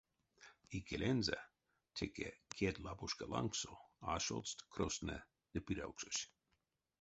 Икелензэ, 0.77 1.39
теке 1.95 2.29
кедьлапушка 2.57 3.25
лангсо, 3.33 3.71
ашолдсть 4.15 4.65
крёстнэ 4.73 5.17
ды 5.51 5.59
пирявксось. 5.65 6.21